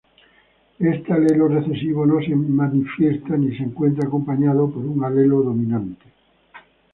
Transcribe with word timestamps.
Este 0.93 1.09
alelo 1.15 1.47
recesivo 1.55 2.01
no 2.07 2.17
se 2.25 2.33
manifiesta 2.35 3.37
si 3.37 3.49
se 3.57 3.63
encuentra 3.69 4.07
acompañado 4.07 4.67
por 4.71 4.83
un 4.93 4.97
alelo 5.03 5.43
dominante. 5.43 6.05